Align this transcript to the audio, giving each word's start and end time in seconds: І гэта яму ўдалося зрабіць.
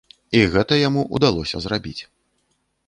І 0.37 0.39
гэта 0.55 0.73
яму 0.87 1.01
ўдалося 1.19 1.57
зрабіць. 1.67 1.99